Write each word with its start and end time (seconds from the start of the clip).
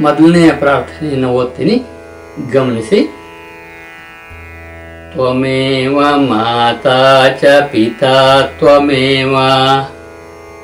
ಮೊದಲನೆಯ 0.00 0.52
ಪ್ರಾರ್ಥನೆಯನ್ನು 0.52 1.30
ಓದ್ತೀನಿ. 1.30 1.82
ಗಮನಿಸಿ. 2.52 3.16
ತ್ವಮೇವ 5.12 6.00
ಮಾತಾ 6.16 7.28
ಚ 7.28 7.44
ಪಿತಾ 7.44 8.40
ತ್ವಮೇವ. 8.58 9.36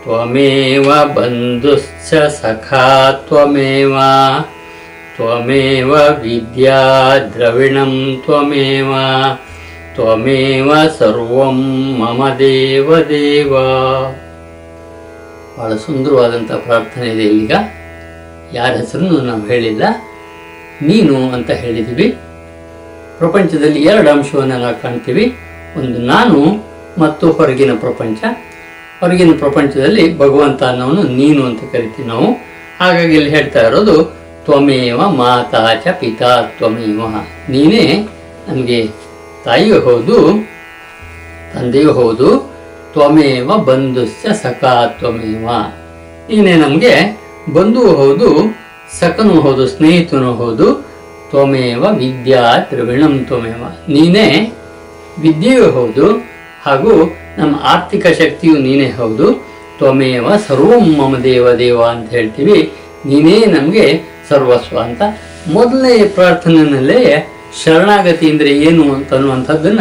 ತ್ವಮೇವ 0.02 0.92
ಬಂಧುಶ್ಚ 1.14 2.14
ಸಖಾ 2.14 3.12
ತ್ವಮೇವ. 3.12 3.98
ತ್ವಮೇವ 5.16 5.92
ವಿದ್ಯಾ 5.92 7.14
ದ್ರವಿಣಂ 7.34 8.22
ತ್ವಮೇವ. 8.24 8.94
ತ್ವಮೇವ 9.94 10.72
ಸರ್ವಂ 10.98 11.62
ಮಮ 11.98 12.28
ದೇವ 12.28 12.98
ದೇವ. 12.98 13.52
ಬಹಳ 15.58 15.74
ಸುಂದರವಾದಂಥ 15.74 16.52
ಪ್ರಾರ್ಥನೆ 16.52 17.06
ಇದೆ 17.06 17.22
ಇಲ್ಲಿಗ. 17.22 17.52
ಯಾರ 18.52 18.70
ಹೆಸರನ್ನು 18.70 19.20
ನಾವು 19.20 19.46
ಹೇಳಿಲ್ಲ. 19.46 19.82
ನೀನು 20.82 21.30
ಅಂತ 21.32 21.50
ಹೇಳಿದ್ದೀವಿ. 21.50 22.16
ಪ್ರಪಂಚದಲ್ಲಿ 23.18 23.82
ಎರಡು 23.82 24.10
ಅಂಶವನ್ನು 24.10 24.58
ನಾವು 24.58 24.82
ಕಾಣ್ತೀವಿ. 24.82 25.34
ಒಂದು 25.76 25.98
ನಾನು 25.98 26.66
ಮತ್ತು 26.98 27.32
ಹೊರಗಿನ 27.32 27.70
ಪ್ರಪಂಚ. 27.72 28.24
ಹೊರಗಿನ 29.00 29.38
ಪ್ರಪಂಚದಲ್ಲಿ 29.38 30.18
ಭಗವಂತ 30.18 30.62
ಅನ್ನೋನು 30.62 31.02
ನೀನು 31.02 31.46
ಅಂತ 31.46 31.60
ಕರಿತೀವಿ 31.72 32.08
ನಾವು. 32.08 32.26
ಹಾಗಾಗಿ 32.80 33.14
ಇಲ್ಲಿ 33.14 33.30
ಹೇಳ್ತಾ 33.30 33.66
ಇರೋದು, 33.66 34.04
ತ್ವಮೇವ 34.44 34.96
ಮಾತಾ 34.96 35.74
ಚ 35.84 35.88
ಪಿತಾ 35.88 36.42
ತ್ವಮೇವ. 36.42 37.00
ನೀನೇ 37.48 38.08
ನಮಗೆ 38.48 38.86
ತಾಯಿಯೂ 39.44 39.80
ಹೌದು, 39.80 40.48
ತಂದೆಯೂ 41.54 41.92
ಹೌದು. 41.92 42.56
ತ್ವಮೇವ 42.92 43.56
ಬಂಧುಸ್ಯ 43.56 44.32
ಸಖಾ 44.32 44.86
ತ್ವಮೇವ. 44.86 45.48
ನೀನೇ 46.28 46.54
ನಮಗೆ 46.54 47.25
ಬಂಧುವು 47.54 47.92
ಹೌದು 47.94 48.28
ಸಖನೂ 49.00 49.34
ಹೌದು, 49.40 49.62
ಸ್ನೇಹಿತನೂ 49.66 50.32
ಹೌದು, 50.32 50.66
ತ್ವಮೇವ 51.30 51.82
ವಿದ್ಯಾ 52.00 52.42
ತ್ರಿವಿಣಂ 52.68 53.24
ತ್ವಮೇವ. 53.28 53.62
ನೀನೇ 53.88 54.26
ವಿದ್ಯೆಯೂ 55.18 55.66
ಹೌದು, 55.70 56.06
ಹಾಗೂ 56.66 56.92
ನಮ್ಮ 57.38 57.54
ಆರ್ಥಿಕ 57.62 58.06
ಶಕ್ತಿಯು 58.06 58.56
ನೀನೇ 58.58 58.88
ಹೌದು, 58.98 59.26
ತ್ವಮೇವ 59.78 60.26
ಸರ್ವಂ 60.48 60.84
ಮಮ 60.98 61.16
ದೇವ 61.22 61.46
ದೇವ 61.62 61.80
ಅಂತ 61.94 62.08
ಹೇಳ್ತೀವಿ. 62.10 62.58
ನೀನೇ 63.06 63.38
ನಮಗೆ 63.46 63.86
ಸರ್ವಸ್ವ 64.28 64.76
ಅಂತ. 64.78 65.02
ಮೊದಲನೇ 65.56 65.96
ಪ್ರಾರ್ಥನೆಯಲ್ಲೇ 66.16 67.00
ಶರಣಾಗತಿ 67.64 68.30
ಅಂದರೆ 68.30 68.52
ಏನು 68.68 68.84
ಅಂತ 68.94 69.14
ಅನ್ನುವಂಥದ್ದನ್ನ 69.14 69.80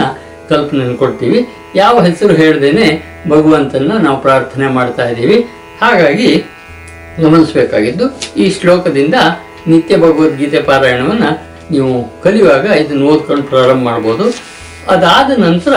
ಕಲ್ಪನೆ 0.50 0.84
ಕೊಡ್ತೀವಿ. 1.04 1.40
ಯಾವ 1.76 2.02
ಹೆಸರು 2.08 2.34
ಹೇಳ್ದೇನೆ 2.34 2.88
ಭಗವಂತನ 3.30 3.94
ನಾವು 4.06 4.18
ಪ್ರಾರ್ಥನೆ 4.22 4.68
ಮಾಡ್ತಾ 4.68 5.06
ಇದ್ದೀವಿ. 5.10 5.38
ಹಾಗಾಗಿ 5.82 6.30
ಗಮನಿಸಬೇಕಾಗಿದ್ದು, 7.24 8.06
ಈ 8.42 8.46
ಶ್ಲೋಕದಿಂದ 8.56 9.18
ನಿತ್ಯ 9.72 9.98
ಭಗವದ್ಗೀತೆ 10.04 10.60
ಪಾರಾಯಣವನ್ನು 10.70 11.32
ನೀವು 11.74 11.92
ಕಲಿಯುವಾಗ 12.24 12.66
ಇದನ್ನು 12.82 13.06
ಓದ್ಕೊಂಡು 13.12 13.46
ಪ್ರಾರಂಭ 13.52 13.84
ಮಾಡ್ಬೋದು. 13.90 14.26
ಅದಾದ 14.94 15.30
ನಂತರ 15.48 15.76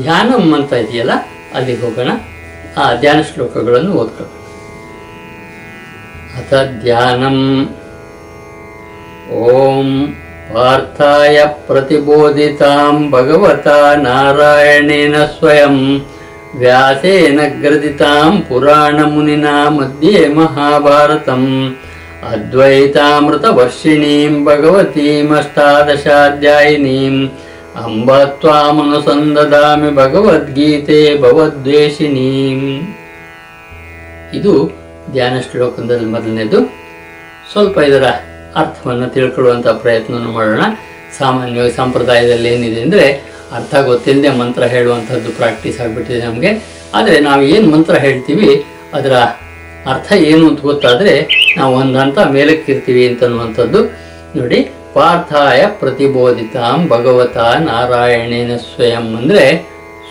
ಧ್ಯಾನಂ 0.00 0.46
ಅಂತ 0.58 0.72
ಇದೆಯಲ್ಲ, 0.84 1.14
ಅಲ್ಲಿಗೆ 1.56 1.80
ಹೋಗೋಣ. 1.84 2.10
ಆ 2.80 2.84
ಧ್ಯಾನ 3.02 3.18
ಶ್ಲೋಕಗಳನ್ನು 3.28 3.92
ಓದ್ಕೊಳ್ಳೋಣ. 4.00 4.32
ಅಥ 6.38 6.54
ಧ್ಯಾನಂ 6.82 7.38
ಓಂ 9.44 9.88
ಪಾರ್ಥಾಯ 10.52 11.44
ಪ್ರತಿಬೋಧಿತಾಂ 11.66 13.10
ಭಗವತಾ 13.10 13.94
ನಾರಾಯಣೇನ 13.94 15.14
ಸ್ವಯಂ. 15.38 16.06
ವ್ಯಾಸೇನ 16.58 17.40
ಗ್ರದಿತಾಂ 17.60 18.42
ಪುರಾಣಮುನಿನಾ 18.42 19.68
ಮಧ್ಯೆ 19.68 20.28
ಮಹಾಭಾರತಂ. 20.28 21.76
ಅದ್ವೈತಾಮೃತವರ್ಷಿಣೀಂ 22.30 24.44
ಭಗವತೀಮಷ್ಟಾದಶಾಧ್ಯಾಯಿನೀಂ. 24.44 27.30
ಅಂಬ 27.84 28.24
ತ್ವಾಮನುಸಂದದಾಮಿ 28.24 29.94
ಭಗವದ್ಗೀತೆ 29.94 31.22
ಭವದ್ವೇಷಿಣೀಂ. 31.22 32.80
ಇದು 34.34 34.70
ಧ್ಯಾನ 35.12 35.36
ಶ್ಲೋಕದಲ್ಲಿ 35.50 36.06
ಮೊದಲನೇದು. 36.06 36.74
ಸ್ವಲ್ಪ 37.52 37.78
ಇದರ 37.78 38.04
ಅರ್ಥವನ್ನು 38.62 39.06
ತಿಳ್ಕೊಳ್ಳುವಂಥ 39.14 39.68
ಪ್ರಯತ್ನವನ್ನು 39.84 40.32
ಮಾಡೋಣ. 40.38 40.62
ಸಾಮಾನ್ಯವಾಗಿ 41.18 41.74
ಸಂಪ್ರದಾಯದಲ್ಲಿ 41.82 42.48
ಏನಿದೆ 42.54 42.80
ಅಂದರೆ 42.86 43.06
ಅರ್ಥ 43.56 43.74
ಗೊತ್ತಿಲ್ಲದೆ 43.88 44.30
ಮಂತ್ರ 44.40 44.62
ಹೇಳುವಂಥದ್ದು 44.74 45.30
ಪ್ರಾಕ್ಟೀಸ್ 45.40 45.78
ಆಗಿಬಿಟ್ಟಿದೆ 45.82 46.22
ನಮಗೆ. 46.28 46.50
ಆದರೆ 46.98 47.16
ನಾವು 47.28 47.42
ಏನು 47.54 47.66
ಮಂತ್ರ 47.74 47.94
ಹೇಳ್ತೀವಿ, 48.06 48.48
ಅದರ 48.96 49.14
ಅರ್ಥ 49.92 50.08
ಏನು 50.30 50.44
ಅಂತ 50.50 50.60
ಗೊತ್ತಾದರೆ 50.70 51.14
ನಾವು 51.58 51.72
ಒಂದು 51.82 51.96
ಹಂತ 52.02 52.18
ಮೇಲಕ್ಕಿರ್ತೀವಿ 52.36 53.02
ಅಂತನ್ನುವಂಥದ್ದು 53.10 53.80
ನೋಡಿ, 54.38 54.58
ಪಾರ್ಥಾಯ 54.96 55.62
ಪ್ರತಿಬೋಧಿತಾಂ 55.80 56.80
ಭಗವತ 56.92 57.38
ನಾರಾಯಣೇನ 57.68 58.52
ಸ್ವಯಂ 58.68 59.06
ಅಂದರೆ 59.18 59.44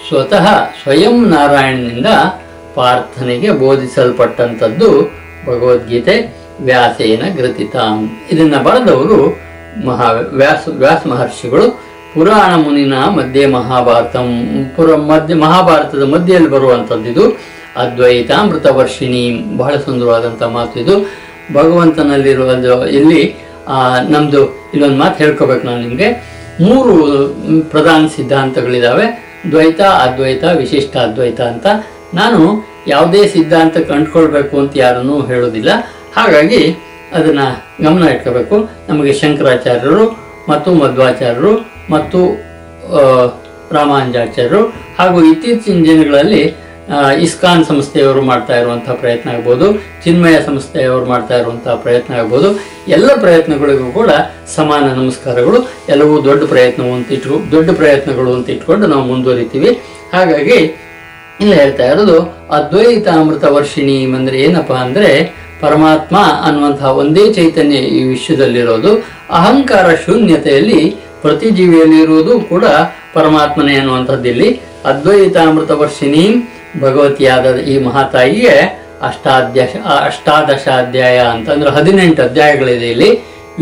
ಸ್ವತಃ 0.08 0.46
ಸ್ವಯಂ 0.82 1.16
ನಾರಾಯಣನಿಂದ 1.34 2.10
ಪಾರ್ಥನೆಗೆ 2.78 3.50
ಬೋಧಿಸಲ್ಪಟ್ಟಂಥದ್ದು 3.64 4.90
ಭಗವದ್ಗೀತೆ. 5.48 6.16
ವ್ಯಾಸೇನ 6.64 7.36
ಗ್ರಥಿತಾಂ 7.36 8.10
ಇದನ್ನ 8.32 8.56
ಬರೆದವರು 8.58 9.40
ಮಹಾ 9.86 10.12
ವ್ಯಾಸ 10.12 10.68
ವ್ಯಾಸ 10.68 11.08
ಮಹರ್ಷಿಗಳು 11.08 11.82
ಪುರಾಣ 12.14 12.62
ಮುನಿನ 12.62 12.94
ಮಧ್ಯೆ 12.94 13.46
ಮಹಾಭಾರತಂ. 13.46 14.28
ಪುರ 14.76 14.96
ಮಧ್ಯ, 14.96 15.34
ಮಹಾಭಾರತದ 15.36 16.04
ಮಧ್ಯೆಯಲ್ಲಿ 16.04 16.50
ಬರುವಂಥದ್ದು 16.50 17.10
ಇದು 17.10 17.26
ಅದ್ವೈತಾಮೃತ 17.76 18.66
ವರ್ಷಿಣಿ 18.66 19.58
ಬಹಳ 19.58 19.76
ಸುಂದರವಾದಂಥ 19.76 20.44
ಮಾತು 20.44 20.80
ಇದು. 20.80 20.96
ಭಗವಂತನಲ್ಲಿರುವ 21.54 22.86
ಇಲ್ಲಿ 22.88 23.36
ನಮ್ದು 24.10 24.70
ಇಲ್ಲೊಂದು 24.74 24.98
ಮಾತು 24.98 25.24
ಹೇಳ್ಕೋಬೇಕು 25.24 25.68
ನಾನು 25.68 25.82
ನಿಮಗೆ. 25.82 26.08
ಮೂರು 26.62 26.96
ಪ್ರಧಾನ 27.70 28.08
ಸಿದ್ಧಾಂತಗಳಿದ್ದಾವೆ 28.16 29.06
ದ್ವೈತ, 29.52 29.82
ಅದ್ವೈತ, 29.82 30.44
ವಿಶಿಷ್ಟ 30.44 30.98
ಅದ್ವೈತ 30.98 31.42
ಅಂತ. 31.42 31.66
ನಾನು 32.14 32.68
ಯಾವುದೇ 32.88 33.28
ಸಿದ್ಧಾಂತ 33.28 33.78
ಕಂಡುಕೊಳ್ಬೇಕು 33.78 34.60
ಅಂತ 34.60 34.72
ಯಾರನ್ನೂ 34.76 35.22
ಹೇಳೋದಿಲ್ಲ. 35.22 35.70
ಹಾಗಾಗಿ 36.18 36.62
ಅದನ್ನು 37.18 37.48
ಗಮನ 37.86 38.04
ಇಟ್ಕೋಬೇಕು. 38.14 38.56
ನಮಗೆ 38.90 39.14
ಶಂಕರಾಚಾರ್ಯರು 39.22 40.06
ಮತ್ತು 40.52 40.70
ಮಧ್ವಾಚಾರ್ಯರು 40.82 41.54
ಮತ್ತು 41.94 42.20
ರಾಮಾನುಜಾಚಾರ್ಯರು 43.78 44.62
ಹಾಗೂ 45.00 45.18
ಇತ್ತೀಚಿನ 45.32 45.80
ದಿನಗಳಲ್ಲಿ 45.90 46.44
ಇಸ್ಕಾನ್ 47.26 47.64
ಸಂಸ್ಥೆಯವರು 47.70 48.22
ಮಾಡ್ತಾ 48.30 48.56
ಇರುವಂಥ 48.62 48.88
ಪ್ರಯತ್ನ 49.02 49.28
ಆಗ್ಬೋದು, 49.36 49.68
ಚಿನ್ಮಯ 50.04 50.36
ಸಂಸ್ಥೆಯವರು 50.48 51.06
ಮಾಡ್ತಾ 51.12 51.36
ಇರುವಂಥ 51.42 51.68
ಪ್ರಯತ್ನ 51.86 52.20
ಆಗ್ಬೋದು. 52.22 52.50
ಎಲ್ಲ 52.96 53.10
ಪ್ರಯತ್ನಗಳಿಗೂ 53.24 53.88
ಕೂಡ 53.98 54.10
ಸಮಾನ 54.56 54.84
ನಮಸ್ಕಾರಗಳು. 55.00 55.60
ಎಲ್ಲವೂ 55.94 56.16
ದೊಡ್ಡ 56.28 56.42
ಪ್ರಯತ್ನವು 56.54 56.92
ಅಂತ 56.98 57.16
ಇಟ್ಕೊ, 57.18 57.38
ದೊಡ್ಡ 57.56 57.70
ಪ್ರಯತ್ನಗಳು 57.82 58.34
ಅಂತ 58.38 58.48
ಇಟ್ಕೊಂಡು 58.56 58.88
ನಾವು 58.94 59.06
ಮುಂದುವರಿತೀವಿ. 59.12 59.72
ಹಾಗಾಗಿ, 60.16 60.60
ಇಲ್ಲಿ 61.42 61.56
ಹೇಳ್ತಾ 61.62 61.88
ಇರೋದು 61.94 62.18
ಅದ್ವೈತ 62.58 63.08
ಅಮೃತ 63.22 63.46
ವರ್ಷಿಣಿ 63.58 63.98
ಅಂದರೆ 64.20 64.38
ಏನಪ್ಪಾ 64.48 64.78
ಅಂದ್ರೆ 64.86 65.10
ಪರಮಾತ್ಮ 65.66 66.18
ಅನ್ನುವಂತಹ 66.48 66.92
ಒಂದೇ 67.02 67.26
ಚೈತನ್ಯ 67.38 67.78
ಈ 67.98 68.00
ವಿಶ್ವದಲ್ಲಿರೋದು, 68.12 68.92
ಅಹಂಕಾರ 69.40 69.88
ಶೂನ್ಯತೆಯಲ್ಲಿ 70.06 70.82
ಪ್ರತಿ 71.24 71.50
ಜೀವಿಯಲ್ಲಿ 71.58 72.00
ಇರುವುದು 72.06 72.34
ಕೂಡ 72.52 72.66
ಪರಮಾತ್ಮನೇ 73.14 73.76
ಅನ್ನುವಂಥದ್ದಿಲ್ಲಿ. 73.82 74.50
ಅದ್ವೈತಾಮೃತ 74.90 75.72
ವರ್ಷಿಣಿ 75.84 76.26
ಭಗವತಿಯಾದ 76.84 77.46
ಈ 77.74 77.76
ಮಹಾತಾಯಿಗೆ 77.88 78.56
ಅಷ್ಟಾಧ್ಯ 79.10 79.62
ಅಷ್ಟಾದಶ 80.10 80.66
ಅಧ್ಯಾಯ 80.84 81.18
ಅಂತಂದ್ರೆ 81.36 81.70
ಹದಿನೆಂಟು 81.78 82.22
ಅಧ್ಯಾಯಗಳಿದೆ 82.28 82.88
ಇಲ್ಲಿ, 82.94 83.10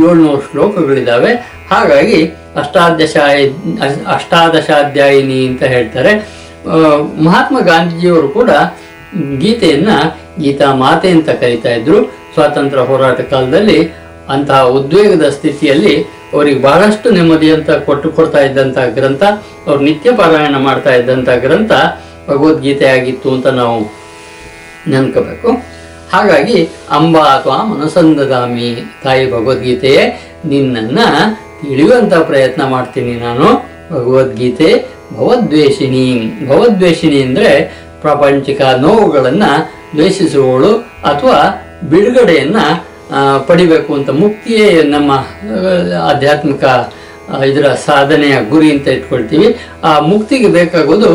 ಏಳ್ನೂರು 0.05 0.41
ಶ್ಲೋಕಗಳಿದ್ದಾವೆ 0.49 1.31
ಹಾಗಾಗಿ 1.71 2.19
ಅಷ್ಟಾದಶ 2.61 3.15
ಅಷ್ಟಾದಶಾಧ್ಯಾಯಿನಿ 4.15 5.39
ಅಂತ 5.49 5.63
ಹೇಳ್ತಾರೆ. 5.73 6.13
ಮಹಾತ್ಮ 7.25 7.57
ಗಾಂಧೀಜಿಯವರು 7.71 8.29
ಕೂಡ 8.39 8.51
ಗೀತೆಯನ್ನ 9.39 9.89
ಗೀತಾ 10.39 10.73
ಮಾತೆ 10.73 11.09
ಅಂತ 11.09 11.29
ಕರೀತಾ 11.29 11.69
ಇದ್ರು. 11.69 11.97
ಸ್ವಾತಂತ್ರ್ಯ 12.33 12.83
ಹೋರಾಟ 12.83 13.21
ಕಾಲದಲ್ಲಿ 13.21 13.79
ಅಂತಹ 14.29 14.61
ಉದ್ವೇಗದ 14.63 15.29
ಸ್ಥಿತಿಯಲ್ಲಿ 15.29 16.01
ಅವರಿಗೆ 16.33 16.61
ಬಹಳಷ್ಟು 16.61 17.11
ನೆಮ್ಮದಿ 17.11 17.51
ಅಂತ 17.51 17.71
ಕೊಟ್ಟು 17.71 18.09
ಕೊಡ್ತಾ 18.09 18.39
ಇದ್ದಂತಹ 18.39 18.85
ಗ್ರಂಥ, 18.85 19.23
ಅವ್ರು 19.67 19.81
ನಿತ್ಯ 19.83 20.11
ಪಾರಾಯಣ 20.11 20.57
ಮಾಡ್ತಾ 20.57 20.95
ಇದ್ದಂತಹ 20.95 21.35
ಗ್ರಂಥ 21.35 21.71
ಭಗವದ್ಗೀತೆ 22.29 22.85
ಆಗಿತ್ತು 22.85 23.33
ಅಂತ 23.33 23.47
ನಾವು 23.47 23.77
ನೆನ್ಕೋಬೇಕು. 24.89 25.49
ಹಾಗಾಗಿ 26.11 26.69
ಅಂಬಾ 26.89 27.19
ಅಥವಾ 27.19 27.63
ಮನಸಂದಗಾಮಿ 27.63 28.69
ತಾಯಿ 29.03 29.31
ಭಗವದ್ಗೀತೆಯೇ, 29.31 30.03
ನಿನ್ನನ್ನ 30.45 30.99
ತಿಳಿಯುವಂತ 31.61 32.13
ಪ್ರಯತ್ನ 32.13 32.63
ಮಾಡ್ತೀನಿ 32.63 33.13
ನಾನು 33.19 33.47
ಭಗವದ್ಗೀತೆ 33.93 34.69
ಭವದ್ವೇಷಿಣಿ. 35.13 36.05
ಭವದ್ವೇಷಿಣಿ 36.47 37.21
ಅಂದ್ರೆ 37.21 37.49
ಪ್ರಾಪಂಚಿಕ 38.03 38.61
ನೋವುಗಳನ್ನ 38.61 39.45
ದ್ವೇಷಿಸುವವಳು 39.95 40.73
ಅಥವಾ 41.03 41.39
ಬಿಡುಗಡೆಯನ್ನ 41.89 42.59
ಪಡಿಬೇಕು 43.47 43.91
ಅಂತ 43.93 44.09
ಮುಕ್ತಿಯೇ 44.09 44.83
ನಮ್ಮ 44.83 45.11
ಆಧ್ಯಾತ್ಮಿಕ 46.03 46.63
ಇದರ 47.45 47.67
ಸಾಧನೆಯ 47.85 48.35
ಗುರಿ 48.49 48.69
ಅಂತ 48.71 48.87
ಇಟ್ಕೊಳ್ತೀವಿ. 48.87 49.47
ಆ 49.83 49.99
ಮುಕ್ತಿಗೆ 49.99 50.47
ಬೇಕಾಗೋದು 50.47 51.11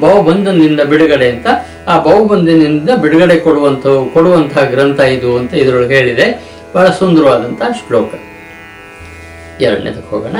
ಬಹುಬಂಧನದಿಂದ 0.00 0.80
ಬಿಡುಗಡೆ 0.80 1.28
ಅಂತ. 1.30 1.46
ಆ 1.88 1.94
ಬಹುಬಂಧನದಿಂದ 2.02 2.90
ಬಿಡುಗಡೆ 3.02 3.36
ಕೊಡುವಂತ 3.40 3.86
ಕೊಡುವಂತಹ 4.14 4.64
ಗ್ರಂಥ 4.64 5.00
ಇದು 5.00 5.30
ಅಂತ 5.36 5.54
ಇದರೊಳಗೆ 5.54 5.96
ಹೇಳಿದೆ. 5.96 6.26
ಬಹಳ 6.74 6.88
ಸುಂದರವಾದಂತಹ 6.98 7.70
ಶ್ಲೋಕ. 7.86 8.10
ಎರಡನೇದಕ್ಕೆ 9.60 10.10
ಹೋಗೋಣ. 10.10 10.36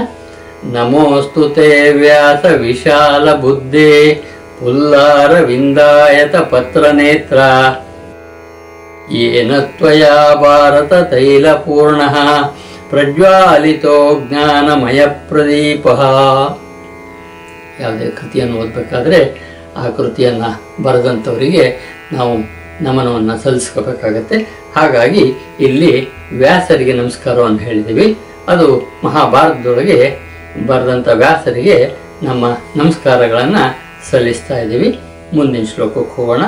ನಮೋಸ್ತುತೆ 0.73 1.69
ವ್ಯಾಸ 1.93 2.45
ವಿಶಾಲ 2.45 3.35
ಬುದ್ಧಿ. 3.35 3.91
ಪುಲ್ಲಾರ 4.61 5.41
ವಿಂದಾಯತ 5.41 6.37
ಪತ್ರ 6.37 6.91
ನೇತ್ರ 6.91 7.39
ಏನ 9.13 9.59
ತ್ವಯಾ 9.59 10.35
ಭಾರತ 10.35 10.93
ತೈಲಪೂರ್ಣ 10.93 12.03
ಪ್ರಜ್ವಾಲಿತೋ 12.91 14.21
ಜ್ಞಾನಮಯ 14.29 15.07
ಪ್ರದೀಪ. 15.07 15.87
ಯಾವುದೇ 17.81 18.11
ಕೃತಿಯನ್ನು 18.11 18.57
ಓದಬೇಕಾದ್ರೆ 18.57 19.21
ಆ 19.77 19.89
ಕೃತಿಯನ್ನು 19.89 20.83
ಬರೆದಂಥವರಿಗೆ 20.83 21.77
ನಾವು 22.13 22.35
ನಮನವನ್ನು 22.85 23.39
ಸಲ್ಲಿಸ್ಕೋಬೇಕಾಗತ್ತೆ. 23.39 24.37
ಹಾಗಾಗಿ 24.77 25.33
ಇಲ್ಲಿ 25.61 26.09
ವ್ಯಾಸರಿಗೆ 26.33 26.93
ನಮಸ್ಕಾರವನ್ನು 26.93 27.59
ಹೇಳಿದ್ದೀವಿ. 27.59 28.19
ಅದು 28.49 28.99
ಮಹಾಭಾರತದೊಳಗೆ 29.05 30.19
ಬರೆದಂಥ 30.67 31.09
ವ್ಯಾಸರಿಗೆ 31.15 31.93
ನಮ್ಮ 32.23 32.47
ನಮಸ್ಕಾರಗಳನ್ನು 32.77 33.90
ಸಲ್ಲಿಸ್ತಾ 34.11 34.59
ಇದ್ದೀವಿ. 34.59 34.99
ಮುಂದಿನ 35.35 35.65
ಶ್ಲೋಕಕ್ಕೆ 35.75 36.17
ಹೋಗೋಣ. 36.17 36.43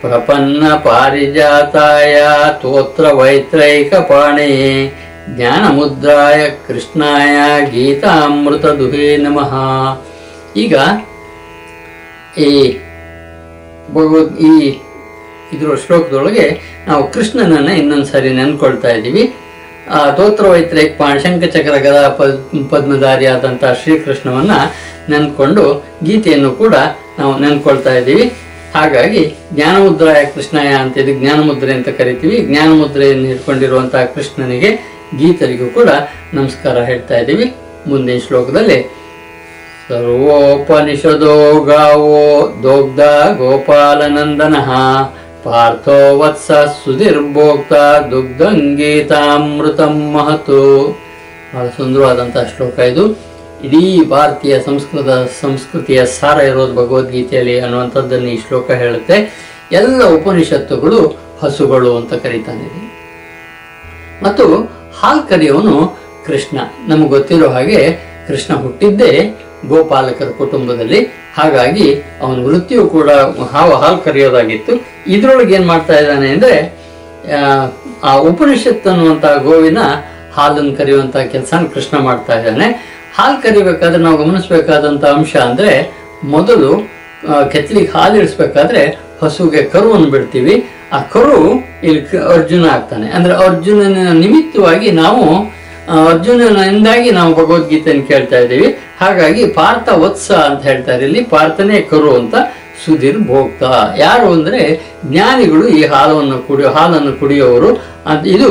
ಪ್ರಪನ್ನ 0.00 0.68
ಪಾರಿಜಾತಾಯ 0.74 2.22
ತೋತ್ರ 2.62 3.12
ವೈತ್ರೈಕ 3.12 3.94
ಪಾಣೆ. 3.94 4.86
ಜ್ಞಾನ 5.28 5.74
ಮುದ್ರಾಯ 5.74 6.50
ಕೃಷ್ಣಾಯ 6.66 7.36
ಗೀತಾಮೃತ 7.70 8.66
ದುಹೇ 8.66 9.16
ನಮಃ. 9.16 9.52
ಈಗ 10.56 10.74
ಈ 12.38 12.78
ಭಗವದ್ 13.90 14.38
ಈ 14.38 14.78
ಇದ್ರ 15.52 15.74
ಶ್ಲೋಕದೊಳಗೆ 15.86 16.60
ನಾವು 16.86 17.10
ಕೃಷ್ಣನನ್ನ 17.10 17.68
ಇನ್ನೊಂದು 17.68 18.04
ಸಾರಿ 18.04 18.30
ನೆನ್ಕೊಳ್ತಾ 18.30 18.88
ಇದ್ದೀವಿ. 18.88 19.34
ಆ 19.90 20.10
ತೋತ್ರ 20.10 20.46
ವೈತ್ರೈಕ್ 20.48 20.98
ಪಾಣಶಂಕ 20.98 21.44
ಶಂಖಚಕ್ರ 21.44 21.76
ಗದ 21.76 22.08
ಪದ್ 22.18 22.70
ಪದ್ಮಧಾರಿ 22.70 23.26
ಆದಂತಹ 23.26 23.72
ಶ್ರೀಕೃಷ್ಣವನ್ನ 23.72 24.50
ನೆನ್ಕೊಂಡು 25.08 25.84
ಗೀತೆಯನ್ನು 26.04 26.50
ಕೂಡ 26.52 26.74
ನಾವು 27.18 27.38
ನೆನ್ಕೊಳ್ತಾ 27.38 27.94
ಇದ್ದೀವಿ. 27.94 28.32
ಹಾಗಾಗಿ 28.74 29.34
ಜ್ಞಾನಮುದ್ರಾಯ 29.52 30.24
ಕೃಷ್ಣಯ 30.24 30.68
ಅಂತ 30.68 30.98
ಇದು 30.98 31.20
ಜ್ಞಾನಮುದ್ರೆ 31.20 31.72
ಅಂತ 31.72 31.88
ಕರಿತೀವಿ. 31.88 32.38
ಜ್ಞಾನಮುದ್ರೆಯನ್ನು 32.38 33.28
ಇಟ್ಕೊಂಡಿರುವಂತಹ 33.28 34.04
ಕೃಷ್ಣನಿಗೆ 34.04 34.70
ಗೀತರಿಗೂ 35.18 35.66
ಕೂಡ 35.70 35.88
ನಮಸ್ಕಾರ 36.34 36.78
ಹೇಳ್ತಾ 36.78 37.18
ಇದ್ದೀವಿ. 37.18 37.54
ಮುಂದಿನ 37.86 38.18
ಶ್ಲೋಕದಲ್ಲಿ, 38.26 39.02
ಸರ್ವೋಪನಿಷದೋ 39.88 41.64
ಗಾವೋ 41.64 42.54
ದೋಗ್ಧ 42.62 43.00
ಗೋಪಾಲನಂದನ 43.36 44.56
ಪಾರ್ಥೋ 45.44 46.18
ವತ್ಸ 46.18 46.52
ಸುಧಿರ್ಭೋಕ್ತ 46.52 47.72
ದುಗ್ಧಂಗೀತಾಮೃತಂ 48.10 50.12
ಮಹತು. 50.12 50.98
ಬಹಳ 51.54 51.66
ಸುಂದರವಾದಂತಹ 51.66 52.50
ಶ್ಲೋಕ 52.56 52.78
ಇದು. 52.78 53.18
ಇಡೀ 53.64 54.04
ಭಾರತೀಯ 54.04 54.60
ಸಂಸ್ಕೃತ, 54.60 55.40
ಸಂಸ್ಕೃತಿಯ 55.40 56.06
ಸಾರ 56.06 56.40
ಇರೋದು 56.40 56.74
ಭಗವದ್ಗೀತೆಯಲ್ಲಿ 56.74 57.60
ಅನ್ನುವಂಥದ್ದನ್ನು 57.60 58.28
ಈ 58.28 58.38
ಶ್ಲೋಕ 58.48 58.70
ಹೇಳುತ್ತೆ. 58.70 59.48
ಎಲ್ಲ 59.72 60.04
ಉಪನಿಷತ್ತುಗಳು 60.04 61.18
ಹಸುಗಳು 61.42 61.96
ಅಂತ 61.96 62.14
ಕರೀತಾನೆ. 62.14 62.92
ಮತ್ತು 64.22 64.72
ಹಾಲ್ 65.00 65.28
ಕರೆಯವನು 65.28 65.96
ಕೃಷ್ಣ. 66.26 66.58
ನಮಗೆ 66.88 67.08
ಗೊತ್ತಿರೋ 67.08 67.48
ಹಾಗೆ 67.48 67.98
ಕೃಷ್ಣ 68.28 68.54
ಹುಟ್ಟಿದ್ದೇ 68.54 69.34
ಗೋಪಾಲಕರ 69.68 70.28
ಕುಟುಂಬದಲ್ಲಿ. 70.38 71.04
ಹಾಗಾಗಿ 71.34 71.94
ಅವನ 72.22 72.44
ವೃತ್ತಿಯು 72.44 72.86
ಕೂಡ 72.86 73.10
ಹಾವು 73.52 73.74
ಹಾಲು 73.74 73.98
ಕರೆಯೋದಾಗಿತ್ತು. 73.98 74.72
ಇದ್ರೊಳಗೆ 75.06 75.54
ಏನ್ 75.54 75.66
ಮಾಡ್ತಾ 75.66 75.98
ಇದ್ದಾನೆ 75.98 76.28
ಅಂದ್ರೆ 76.28 76.82
ಆ, 78.02 78.16
ಉಪನಿಷತ್ 78.16 78.86
ಅನ್ನುವಂತಹ 78.86 79.36
ಗೋವಿನ 79.36 79.78
ಹಾಲನ್ನು 80.34 80.76
ಕರೆಯುವಂತಹ 80.76 81.20
ಕೆಲಸನ 81.22 81.66
ಕೃಷ್ಣ 81.74 81.98
ಮಾಡ್ತಾ 81.98 82.38
ಇದ್ದಾನೆ. 82.38 82.66
ಹಾಲು 83.14 83.42
ಕರಿಬೇಕಾದ್ರೆ 83.42 84.02
ನಾವು 84.02 84.16
ಗಮನಿಸಬೇಕಾದಂತ 84.16 85.04
ಅಂಶ 85.04 85.36
ಅಂದ್ರೆ 85.36 85.90
ಮೊದಲು 86.24 86.88
ಕೆತ್ತಲಿಗೆ 87.50 87.92
ಹಾಲು 87.92 88.16
ಇಳಿಸ್ಬೇಕಾದ್ರೆ 88.16 88.98
ಹಸುಗೆ 89.22 89.62
ಕರುವನ್ನು 89.62 90.10
ಬಿಡ್ತೀವಿ. 90.10 90.66
ಆ 90.92 91.02
ಕರು 91.02 91.52
ಇಲ್ಲಿ 91.84 92.18
ಅರ್ಜುನ 92.18 92.70
ಆಗ್ತಾನೆ. 92.70 93.10
ಅಂದ್ರೆ 93.10 93.34
ಅರ್ಜುನನ 93.34 94.12
ನಿಮಿತ್ತವಾಗಿ 94.12 94.90
ನಾವು 94.90 95.24
ಅರ್ಜುನನಿಂದಾಗಿ 95.88 97.10
ನಾವು 97.10 97.34
ಭಗವದ್ಗೀತೆಯನ್ನು 97.34 98.06
ಕೇಳ್ತಾ 98.06 98.38
ಇದ್ದೀವಿ. 98.38 98.78
ಹಾಗಾಗಿ 99.00 99.46
ಪಾರ್ಥ 99.46 99.88
ವತ್ಸ 99.88 100.32
ಅಂತ 100.32 100.62
ಹೇಳ್ತಾರೆ 100.62 101.04
ಇಲ್ಲಿ. 101.04 101.24
ಪಾರ್ಥನೇ 101.24 101.80
ಕರು 101.80 102.14
ಅಂತ 102.14 102.34
ಸುಧೀರ್ 102.84 103.18
ಭೋಕ್ತ. 103.18 103.62
ಯಾರು 103.98 104.32
ಅಂದ್ರೆ 104.32 104.80
ಜ್ಞಾನಿಗಳು 105.06 105.68
ಈ 105.68 105.84
ಹಾಲವನ್ನು 105.84 106.38
ಕುಡಿಯೋ, 106.46 106.70
ಹಾಲನ್ನು 106.70 107.12
ಕುಡಿಯೋರು 107.20 107.70
ಅದು 108.06 108.28
ಇದು 108.28 108.50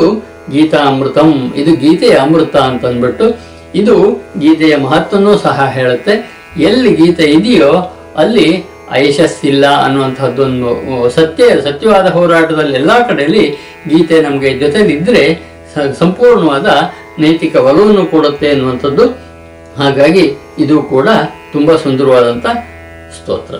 ಗೀತಾ 0.50 0.78
ಅಮೃತಂ 0.86 1.52
ಇದು 1.56 1.72
ಗೀತೆಯ 1.76 2.10
ಅಮೃತ 2.10 2.56
ಅಂತ 2.56 2.84
ಅಂದ್ಬಿಟ್ಟು 2.86 3.40
ಇದು 3.74 4.24
ಗೀತೆಯ 4.38 4.76
ಮಹತ್ವನೂ 4.76 5.38
ಸಹ 5.38 5.68
ಹೇಳುತ್ತೆ. 5.70 6.14
ಎಲ್ಲಿ 6.58 6.94
ಗೀತೆ 6.94 7.22
ಇದೆಯೋ 7.22 8.00
ಅಲ್ಲಿ 8.16 8.64
ಐಶಸ್ಸಿಲ್ಲ 8.92 9.66
ಅನ್ನುವಂಥದ್ದೊಂದು 9.84 11.10
ಸತ್ಯ, 11.10 11.44
ಸತ್ಯವಾದ 11.62 12.06
ಹೋರಾಟದಲ್ಲಿ 12.06 12.74
ಎಲ್ಲಾ 12.74 13.00
ಕಡೆಯಲ್ಲಿ 13.00 13.50
ಗೀತೆ 13.88 14.22
ನಮಗೆ 14.22 14.58
ಜೊತೆಲಿದ್ದರೆ 14.58 15.52
ಸಂಪೂರ್ಣವಾದ 15.98 16.66
ನೈತಿಕ 17.18 17.56
ಒಲವನ್ನು 17.56 18.06
ಕೊಡುತ್ತೆ 18.06 18.46
ಎನ್ನುವಂಥದ್ದು. 18.46 19.32
ಹಾಗಾಗಿ 19.82 20.32
ಇದು 20.58 20.82
ಕೂಡ 20.82 21.08
ತುಂಬ 21.52 21.76
ಸುಂದರವಾದಂಥ 21.76 22.46
ಸ್ತೋತ್ರ. 23.12 23.54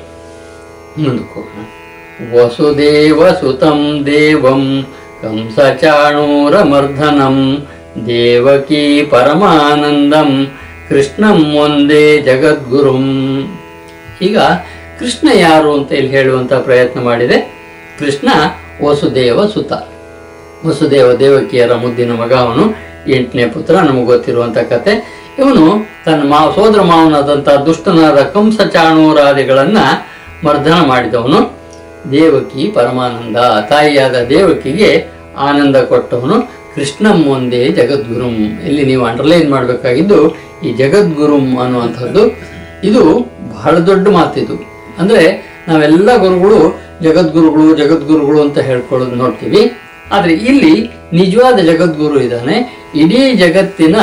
ವಸುದೇವ 2.36 3.28
ಸುತಂ 3.28 4.02
ದೇವಂ 4.06 4.86
ಕಂಸಚಾಣೂರಮರ್ಧನಂ 5.22 7.66
ದೇವಕಿ 8.06 9.02
ಪರಮಾನಂದಂ 9.02 10.46
ಕೃಷ್ಣಂ 10.88 11.56
ಒಂದೇ 11.56 12.22
ಜಗದ್ಗುರುಂ. 12.22 13.06
ಈಗ 14.22 14.38
ಕೃಷ್ಣ 14.98 15.28
ಯಾರು 15.34 15.76
ಅಂತ 15.76 15.92
ಇಲ್ಲಿ 15.92 16.10
ಹೇಳುವಂಥ 16.10 16.52
ಪ್ರಯತ್ನ 16.52 17.00
ಮಾಡಿದೆ. 17.00 17.62
ಕೃಷ್ಣ 17.98 18.28
ವಸುದೇವ 18.84 19.46
ಸುತ. 19.46 19.72
ವಸುದೇವ 20.66 21.12
ದೇವಕಿಯರ 21.12 21.74
ಮುದ್ದಿನ 21.74 22.12
ಮಗ 22.12 22.32
ಅವನು. 22.32 22.91
ಎಂಟನೇ 23.08 23.46
ಪುತ್ರ, 23.46 23.74
ನಮಗೆ 23.74 24.04
ಗೊತ್ತಿರುವಂತ 24.04 24.58
ಕತೆ. 24.58 25.22
ಇವನು 25.38 25.88
ತನ್ನ 26.04 26.22
ಮಾವ 26.22 26.50
ಸೋದರ 26.50 26.80
ಮಾವನಾದಂಥ 26.80 27.48
ದುಷ್ಟನಾದ 27.48 28.18
ಕಂಸ 28.18 28.60
ಚಾಣೂರಾದಿಗಳನ್ನ 28.60 29.78
ಮರ್ದನ 30.44 30.72
ಮಾಡಿದವನು. 30.72 31.58
ದೇವಕಿ 32.10 32.68
ಪರಮಾನಂದ, 32.68 33.36
ತಾಯಿಯಾದ 33.68 34.14
ದೇವಕಿಗೆ 34.28 35.06
ಆನಂದ 35.38 35.76
ಕೊಟ್ಟವನು. 35.76 36.62
ಕೃಷ್ಣಂ 36.74 37.24
ಒಂದೇ 37.24 37.68
ಜಗದ್ಗುರುಂ. 37.68 38.34
ಇಲ್ಲಿ 38.66 38.84
ನೀವು 38.84 39.04
ಅಂಡರ್ಲೈನ್ 39.04 39.50
ಮಾಡಬೇಕಾಗಿದ್ದು 39.50 40.36
ಈ 40.64 40.72
ಜಗದ್ಗುರುಂ 40.72 41.58
ಅನ್ನುವಂಥದ್ದು. 41.58 42.52
ಇದು 42.84 43.30
ಬಹಳ 43.54 43.78
ದೊಡ್ಡ 43.78 44.08
ಮಾತಿದು. 44.08 44.72
ಅಂದ್ರೆ 44.98 45.52
ನಾವೆಲ್ಲ 45.68 46.16
ಗುರುಗಳು 46.16 46.80
ಜಗದ್ಗುರುಗಳು 47.02 47.76
ಜಗದ್ಗುರುಗಳು 47.76 48.42
ಅಂತ 48.42 48.58
ಹೇಳ್ಕೊಳ್ಳೋದು 48.58 49.14
ನೋಡ್ತೀವಿ. 49.14 49.72
ಆದ್ರೆ 50.10 50.32
ಇಲ್ಲಿ 50.32 50.74
ನಿಜವಾದ 51.12 51.58
ಜಗದ್ಗುರು 51.58 52.20
ಇದ್ದಾನೆ. 52.20 52.56
ಇಡೀ 52.94 53.34
ಜಗತ್ತಿನ 53.34 53.96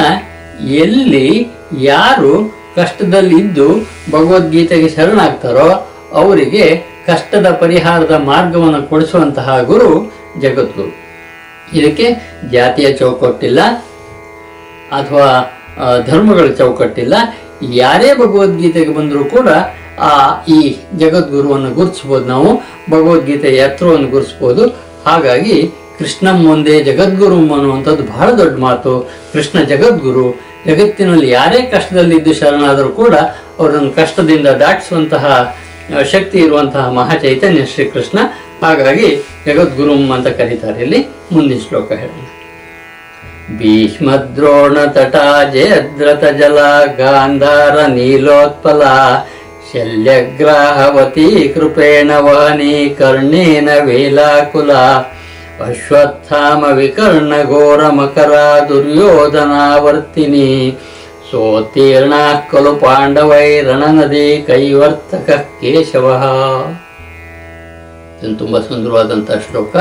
ಎಲ್ಲಿ 0.62 1.48
ಯಾರು 1.82 2.60
ಕಷ್ಟದಲ್ಲಿ 2.76 3.38
ಇದ್ದು 3.40 3.68
ಭಗವದ್ಗೀತೆಗೆ 4.12 4.90
ಶರಣಾಗ್ತಾರೋ 4.90 5.70
ಅವರಿಗೆ 6.12 6.66
ಕಷ್ಟದ 7.06 7.52
ಪರಿಹಾರದ 7.52 8.12
ಮಾರ್ಗವನ್ನು 8.12 8.90
ಕೊಡಿಸುವಂತಹ 8.90 9.62
ಗುರು 9.62 10.14
ಜಗದ್ಗುರು. 10.42 10.92
ಇದಕ್ಕೆ 11.74 12.08
ಜಾತಿಯ 12.52 12.92
ಚೌಕಟ್ಟಿಲ್ಲ, 12.92 13.60
ಅಥವಾ 14.92 15.28
ಧರ್ಮಗಳ 16.06 16.48
ಚೌಕಟ್ಟಿಲ್ಲ. 16.52 17.14
ಯಾರೇ 17.74 18.14
ಭಗವದ್ಗೀತೆಗೆ 18.14 18.94
ಬಂದರೂ 18.94 19.26
ಕೂಡ 19.26 19.50
ಆ, 20.00 20.44
ಈ 20.48 20.78
ಜಗದ್ಗುರುವನ್ನು 20.98 21.70
ಗುರುತಿಸ್ಬೋದು 21.72 22.26
ನಾವು, 22.26 22.50
ಭಗವದ್ಗೀತೆಯ 22.90 23.56
ಎತ್ತರವನ್ನು 23.56 24.08
ಗುರುತಿಸ್ಬೋದು. 24.08 24.68
ಹಾಗಾಗಿ 25.06 25.72
ಕೃಷ್ಣಂ 26.00 26.48
ಒಂದೇ 26.52 26.84
ಜಗದ್ಗುರು 26.84 27.36
ಅನ್ನುವಂಥದ್ದು 27.36 28.04
ಬಹಳ 28.04 28.32
ದೊಡ್ಡ 28.32 28.60
ಮಾತು. 28.60 29.12
ಕೃಷ್ಣ 29.34 29.64
ಜಗದ್ಗುರು, 29.64 30.42
ಜಗತ್ತಿನಲ್ಲಿ 30.66 31.30
ಯಾರೇ 31.30 31.62
ಕಷ್ಟದಲ್ಲಿದ್ದು 31.62 32.34
ಶರಣಾದರೂ 32.34 32.90
ಕೂಡ 32.90 33.16
ಅವರನ್ನು 33.60 33.92
ಕಷ್ಟದಿಂದ 33.92 34.48
ದಾಟಿಸುವಂತಹ 34.48 35.56
ಶಕ್ತಿ 36.12 36.38
ಇರುವಂತಹ 36.38 36.90
ಮಹಾಚೈತನ್ಯ 36.90 37.66
ಶ್ರೀಕೃಷ್ಣ 37.66 38.20
ಹಾಗಾಗಿ 38.62 39.16
ಜಗದ್ಗುರುಂ 39.46 40.12
ಅಂತ 40.12 40.28
ಕರೀತಾರೆ. 40.28 40.82
ಇಲ್ಲಿ 40.82 41.08
ಮುಂದಿನ 41.32 41.60
ಶ್ಲೋಕ 41.68 41.92
ಹೇಳೋಣ. 41.92 42.26
ಭೀಷ್ಮದ್ರೋಣ 43.58 44.86
ತಟಾ 44.86 45.44
ಜಯದ್ರತ 45.54 46.24
ಜಲ, 46.24 46.58
ಗಾಂಧಾರ 46.98 47.86
ನೀಲೋತ್ಪಲ, 47.86 48.82
ಶಲ್ಯಗ್ರಾಹವತಿ 49.74 51.52
ಕೃಪೇಣ 51.56 52.12
ವಾಣಿ 52.12 52.96
ಕರ್ಣೇನ 53.00 53.70
ವೇಲಾಕುಲ. 53.84 54.72
ಅಶ್ವತ್ಥಾಮ 55.62 56.64
ವಿಕರ್ಣ 56.64 57.44
ಘೋರ 57.44 57.88
ಮಕರ 57.88 58.32
ದುರ್ಯೋಧನಾವರ್ತಿನಿ 58.70 60.78
ಸೋತೀರ್ಣ 61.32 62.14
ಪಾಂಡವೈ 62.82 63.62
ರಣನದಿ 63.62 64.44
ಕೈವರ್ತಕ 64.48 65.48
ಕೇಶವ. 65.62 66.06
ಇದನ್ನು 68.18 68.38
ತುಂಬ 68.38 68.60
ಸುಂದರವಾದಂಥ 68.60 69.32
ಶ್ಲೋಕ. 69.32 69.76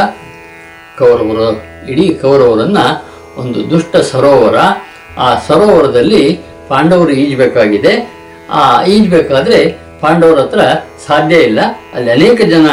ಕೌರವರು, 0.99 1.63
ಇಡೀ 1.91 2.15
ಕೌರವರನ್ನ 2.15 2.79
ಒಂದು 3.37 3.71
ದುಷ್ಟ 3.71 3.97
ಸರೋವರ, 3.97 4.57
ಆ 5.19 5.39
ಸರೋವರದಲ್ಲಿ 5.49 6.41
ಪಾಂಡವರು 6.69 7.11
ಈಜಬೇಕಾಗಿದೆ. 7.11 8.19
ಆ 8.51 8.85
ಈಜಬೇಕಾದ್ರೆ 8.85 9.79
ಪಾಂಡವರ 10.01 10.39
ಹತ್ರ 10.39 10.61
ಸಾಧ್ಯ 11.07 11.37
ಇಲ್ಲ. 11.37 11.61
ಅಲ್ಲಿ 11.95 12.13
ಅನೇಕ 12.13 12.43
ಜನ 12.43 12.67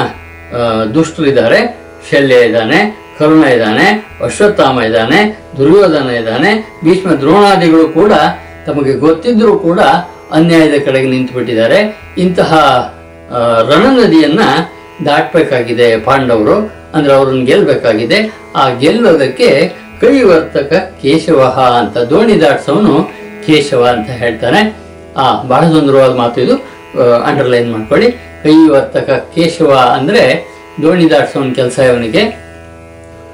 ದುಷ್ಟರು 0.94 0.94
ದುಷ್ಟರಿದ್ದಾರೆ. 0.94 1.85
ಶಲ್ಯ 2.12 2.36
ಇದ್ದಾನೆ, 2.36 3.06
ಕರುಣ 3.20 3.44
ಇದ್ದಾನೆ, 3.44 4.08
ಅಶ್ವತ್ಥಾಮ 4.24 4.82
ಇದ್ದಾನೆ, 4.82 5.40
ದುರ್ಯೋಧನ 5.58 6.10
ಇದ್ದಾನೆ, 6.10 6.72
ಭೀಷ್ಮ 6.84 7.12
ದ್ರೋಣಾದಿಗಳು 7.12 7.90
ಕೂಡ 7.90 8.12
ತಮಗೆ 8.66 8.94
ಗೊತ್ತಿದ್ರೂ 8.94 9.60
ಕೂಡ 9.60 9.80
ಅನ್ಯಾಯದ 10.32 10.86
ಕಡೆಗೆ 10.86 11.08
ನಿಂತುಬಿಟ್ಟಿದ್ದಾರೆ. 11.08 12.00
ಇಂತಹ 12.18 12.52
ರಣ 13.32 13.86
ರಣನದಿಯನ್ನ 13.86 14.40
ದಾಟಬೇಕಾಗಿದೆ 15.06 16.00
ಪಾಂಡವರು, 16.00 16.74
ಅಂದ್ರೆ 16.94 17.14
ಅವ್ರನ್ನ 17.14 17.46
ಗೆಲ್ಲಬೇಕಾಗಿದೆ 17.46 18.38
ಆ 18.56 18.70
ಗೆಲ್ಲೋದಕ್ಕೆ 18.70 19.74
ಕೈವರ್ತಕ 20.02 20.74
ಕೇಶವ 21.02 21.40
ಅಂತ, 21.80 21.98
ದೋಣಿ 21.98 22.42
ದಾಟ್ಸೋನು 22.42 23.04
ಕೇಶವ 23.46 23.86
ಅಂತ 23.98 24.10
ಹೇಳ್ತಾನೆ 24.10 24.76
ಆ, 25.18 25.42
ಬಹಳ 25.44 25.62
ಸುಂದರವಾದ 25.62 26.16
ಮಾತು 26.16 26.42
ಇದು. 26.42 26.56
ಅಂಡರ್ಲೈನ್ 27.24 27.72
ಮಾಡ್ಕೊಳ್ಳಿ. 27.72 28.12
ಕೈವರ್ತಕ 28.44 29.10
ಕೇಶವ 29.36 29.96
ಅಂದ್ರೆ 29.98 30.55
ದೋಣಿ 30.82 31.06
ದಾಟ್ಸೋನ್ 31.10 31.56
ಕೆಲಸ 31.56 31.78
ಇವನಿಗೆ 31.90 32.24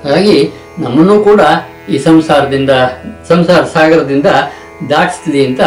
ಹಾಗಾಗಿ 0.04 0.38
ನಮ್ಮನ್ನು 0.80 1.16
ಕೂಡ 1.24 1.42
ಈ 1.90 1.98
ಸಂಸಾರದಿಂದ, 1.98 2.72
ಸಂಸಾರ 3.30 3.62
ಸಾಗರದಿಂದ 3.74 4.30
ದಾಟಿಸ್ಲಿ 4.90 5.42
ಅಂತ 5.46 5.62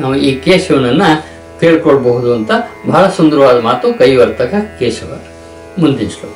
ನಾವು 0.00 0.14
ಈ 0.28 0.30
ಕೇಶವನನ್ನ 0.40 1.02
ಕೇಳ್ಕೊಳ್ಬಹುದು 1.60 2.34
ಅಂತ 2.34 2.50
ಬಹಳ 2.86 3.04
ಸುಂದರವಾದ 3.16 3.60
ಮಾತು 3.60 3.86
ಕೈವರ್ತಕ 3.98 4.54
ಕೇಶವ. 4.78 5.10
ಮುಂದಿನ 5.78 6.08
ಶ್ಲೋಕ 6.08 6.34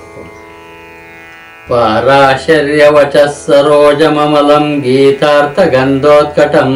ಪಾರಾಶರ್ಯವಚ 1.69 3.17
ಸರೋಜಮಮಲಂ 3.47 4.65
ಗೀತಾರ್ಥ 4.81 5.59
ಗಂಧೋತ್ಕಟಂ 5.75 6.73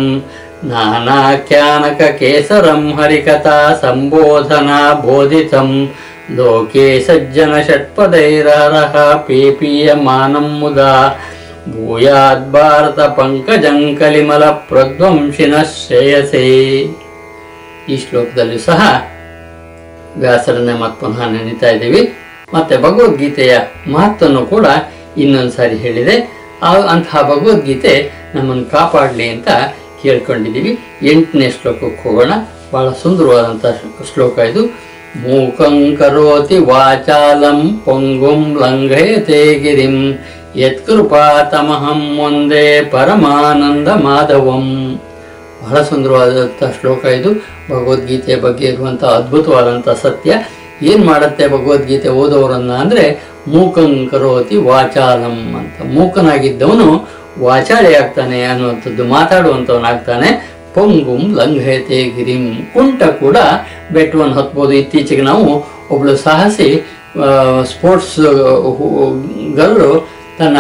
ನಾನಾಖ್ಯಾನಕ 0.65 2.01
ಕೇಸರಂ 2.19 2.83
ಹರಿಕಥಾ 2.99 3.57
ಸಂಬೋಧನಾ 3.81 4.79
ಬೋಧಿತಂ 4.95 5.71
ಷಟ್ಪದೈರಹರಃ 7.67 9.17
ಪೇಪೀಯಮಾನಂ 9.17 10.59
ಮುದಾ. 10.59 11.09
ಭೂಯಾದ್ 11.71 12.53
ಭಾರತ 12.53 13.01
ಕಲಿಮಲ 13.99 14.45
ಪ್ರಧ್ವಂಸಿನ 14.45 15.55
ಶ್ರೇಯಸೇ. 15.87 16.47
ಈ 17.89 17.97
ಶ್ಲೋಕದಲ್ಲಿ 17.97 18.59
ಸಹ 18.59 19.05
ವ್ಯಾಸರನ್ನೇ 20.17 20.73
ಮತ್ತೆ 20.73 21.01
ಪುನಃ 21.01 21.29
ನೆನೀತಾ 21.29 21.71
ಇದ್ದೀವಿ. 21.71 22.15
ಮತ್ತೆ 22.55 22.77
ಭಗವದ್ಗೀತೆಯ 22.77 23.59
ಮಹತ್ವವನ್ನು 23.93 24.47
ಕೂಡ 24.47 24.67
ಇನ್ನೊಂದು 25.17 25.53
ಸಾರಿ 25.53 25.77
ಹೇಳಿದೆ. 25.77 26.37
ಆ 26.63 26.75
ಅಂತಹ 26.75 27.23
ಭಗವದ್ಗೀತೆ 27.23 28.11
ನಮ್ಮನ್ನು 28.35 28.65
ಕಾಪಾಡಲಿ 28.65 29.29
ಅಂತ 29.29 29.49
ಕೇಳ್ಕೊಂಡಿದ್ದೀವಿ. 30.03 30.79
ಎಂಟನೇ 31.03 31.51
ಶ್ಲೋಕಕ್ಕೆ 31.51 32.09
ಹೋಗೋಣ. 32.09 32.33
ಬಹಳ 32.73 32.91
ಸುಂದರವಾದಂಥ 32.91 33.67
ಶ್ಲೋಕ 34.15 34.39
ಇದು. 34.39 34.96
ಮೂಕಂ 35.15 35.97
ಕರೋತಿ 35.97 36.59
ವಾಚಾಲಂ 36.59 37.81
ಪೊಂಗುಂ 37.85 38.59
ಲಂಘಯತೆ 38.61 39.59
ಗಿರಿಂ 39.59 40.19
ಯತ್ಕೃಪಾತಮಹಂ 40.57 42.19
ಒಂದೇ 42.19 42.83
ಪರಮಾನಂದ 42.83 43.89
ಮಾಧವಂ 43.89 45.01
ಬಹಳ 45.63 45.83
ಸುಂದರವಾದಂಥ 45.83 46.65
ಶ್ಲೋಕ 46.81 47.05
ಇದು. 47.05 47.31
ಭಗವದ್ಗೀತೆಯ 47.71 48.37
ಬಗ್ಗೆ 48.37 48.67
ಇರುವಂಥ 48.67 49.05
ಅದ್ಭುತವಾದಂಥ 49.05 49.89
ಸತ್ಯ. 49.89 50.33
ಏನು 50.83 51.05
ಮಾಡುತ್ತೆ 51.05 51.49
ಭಗವದ್ಗೀತೆ 51.49 52.09
ಓದೋರನ್ನ 52.09 52.73
ಅಂದರೆ, 52.73 53.23
ಮೂಕಂ 53.49 54.09
ಕರೋತಿ 54.11 54.57
ವಾಚಾಲಂ 54.57 55.57
ಅಂತ. 55.59 55.87
ಮೂಕನಾಗಿದ್ದವನು 55.87 57.09
ವಾಚಾಳಿ 57.41 57.95
ಆಗ್ತಾನೆ 57.97 58.45
ಅನ್ನುವಂಥದ್ದು 58.45 59.05
ಮಾತಾಡುವಂಥವನಾಗ್ತಾನೆ. 59.05 60.56
ಪೊಂಗುಂ 60.77 61.23
ಲಂಘಯತೆ 61.39 61.99
ಗಿರಿಂ. 62.17 62.45
ಕುಂಟ 62.75 63.03
ಕೂಡ 63.23 63.37
ಬೆಟ್ಟವನ್ನು 63.95 64.35
ಹತ್ಬೋದು. 64.41 64.73
ಇತ್ತೀಚೆಗೆ 64.83 65.25
ನಾವು 65.31 65.47
ಒಬ್ಳು 65.95 66.15
ಸಾಹಸಿ 66.25 66.71
ಸ್ಪೋರ್ಟ್ಸ್ 67.73 68.17
ಗರ್ಲು 69.59 69.91
ತನ್ನ 70.39 70.59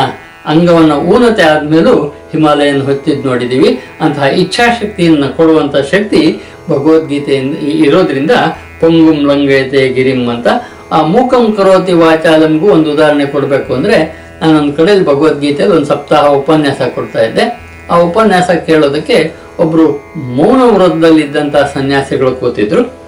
ಅಂಗವನ್ನು 0.53 0.97
ಊನತೆ 1.13 1.45
ಆದ್ಮೇಲೂ 1.53 1.95
ಹಿಮಾಲಯನ 2.33 2.83
ಹೊತ್ತಿದ್ದು 2.89 3.25
ನೋಡಿದ್ದೀವಿ 3.29 3.71
ಅಂತಹ 4.05 4.27
ಇಚ್ಛಾಶಕ್ತಿಯನ್ನು 4.43 5.29
ಕೊಡುವಂಥ 5.39 5.77
ಶಕ್ತಿ 5.93 6.23
ಭಗವದ್ಗೀತೆಯಿಂದ 6.71 7.57
ಇರೋದ್ರಿಂದ 7.87 8.35
ಪೊಂಗುಂ 8.81 9.19
ಲಂಗಯತೆ 9.31 9.83
ಗಿರಿಂ 9.97 10.23
ಅಂತ 10.35 10.49
ಆ 10.97 10.99
ಮೂಕಂ 11.13 11.45
ಕರೋತಿ 11.59 11.95
ವಾಚಾಲಂಗೂ 12.03 12.67
ಒಂದು 12.77 12.89
ಉದಾಹರಣೆ 12.95 13.27
ಕೊಡಬೇಕು 13.35 13.71
ಅಂದರೆ 13.79 13.97
ನಾನೊಂದು 14.41 14.73
ಕಡೆಯಲ್ಲಿ 14.79 15.07
ಭಗವದ್ಗೀತೆಯಲ್ಲಿ 15.11 15.75
ಒಂದು 15.79 15.89
ಸಪ್ತಾಹ 15.93 16.25
ಉಪನ್ಯಾಸ 16.41 16.81
ಕೊಡ್ತಾ 16.97 17.21
ಇದ್ದೆ. 17.29 17.45
ಆ 17.91 17.97
ಉಪನ್ಯಾಸ 18.09 18.49
ಕೇಳೋದಕ್ಕೆ 18.69 19.19
ಒಬ್ರು 19.59 20.13
ಮೌನ 20.17 20.79
ವ್ರತದಲ್ಲಿದ್ದಂತಹ 20.79 21.71
ಸನ್ಯಾಸಿಗಳು 21.75 22.33
ಕೂತಿದ್ರು. 22.33 23.07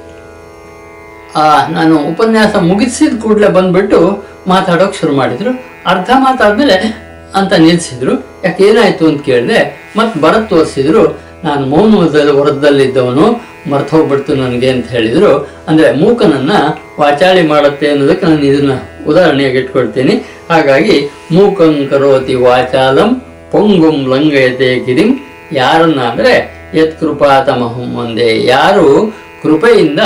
ಆ, 1.37 1.67
ನಾನು 1.67 1.99
ಉಪನ್ಯಾಸ 1.99 2.57
ಮುಗಿಸಿದ 2.57 3.23
ಕೂಡಲೇ 3.23 3.49
ಬಂದ್ಬಿಟ್ಟು 3.49 4.25
ಮಾತಾಡೋಕೆ 4.47 5.01
ಶುರು 5.01 5.13
ಮಾಡಿದ್ರು. 5.13 5.51
ಅರ್ಧ 5.87 6.11
ಮಾತಾದ್ಮೇಲೆ 6.19 7.09
ಅಂತ 7.35 7.53
ನಿಲ್ಸಿದ್ರು. 7.53 8.13
ಯಾಕೆ 8.45 8.65
ಏನಾಯ್ತು 8.65 9.07
ಅಂತ 9.07 9.25
ಕೇಳಿದೆ 9.25 9.93
ಮತ್ತೆ 9.97 10.21
ಬರತ್ 10.21 10.51
ತೋರಿಸಿದ್ರು, 10.51 11.19
ನಾನು 11.45 11.67
ಮೌನ 11.67 11.95
ವ್ರತದಲ್ಲಿದ್ದವನು, 12.31 13.49
ಮರ್ತ 13.71 13.91
ಹೋಗ್ಬಿಡ್ತು 13.91 14.35
ನನಗೆ 14.35 14.71
ಅಂತ 14.71 14.89
ಹೇಳಿದ್ರು. 14.89 15.51
ಅಂದ್ರೆ 15.69 15.93
ಮೂಕನನ್ನ 15.93 16.53
ವಾಚಾಳಿ 17.01 17.43
ಮಾಡುತ್ತೆ 17.43 17.89
ಅನ್ನೋದಕ್ಕೆ 17.89 18.27
ನಾನು 18.27 18.41
ಇದನ್ನ 18.41 18.73
ಉದಾಹರಣೆಯಾಗಿ 19.07 19.59
ಇಟ್ಕೊಳ್ತೀನಿ. 19.59 20.25
ಹಾಗಾಗಿ 20.51 21.11
ಮೂಕಂ 21.33 21.87
ಕರೋತಿ 21.91 22.35
ವಾಚಾಲಂ 22.35 23.23
ಪೊಂಗುಂ 23.53 24.07
ಲಂಗಯತೆ 24.07 24.85
ಗಿರಿಂ 24.87 25.28
ಯಾರನ್ನ 25.53 26.01
ಅಂದ್ರೆ 26.01 26.33
ಯತ್ 26.75 27.01
ಕೃಪಾತಮಹಂ 27.01 27.95
ಒಂದೇ. 27.95 28.45
ಯಾರು 28.45 29.15
ಕೃಪೆಯಿಂದ 29.43 30.01